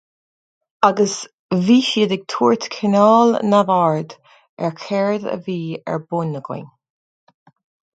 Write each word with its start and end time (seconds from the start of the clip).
Agus 0.87 1.11
bhí 1.67 1.75
siad 1.89 2.15
ag 2.17 2.23
tabhairt 2.33 2.67
cineál 2.77 3.37
neamhaird 3.51 4.19
ar 4.69 4.77
céard 4.87 5.33
a 5.37 5.39
bhí 5.47 5.59
ar 5.95 6.05
bun 6.11 6.39
againn. 6.43 6.71